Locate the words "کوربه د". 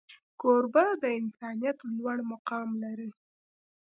0.41-1.03